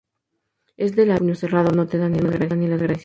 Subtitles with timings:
[0.77, 1.71] Es de la Virgen del puño cerrado.
[1.75, 2.99] No te da ni las gracias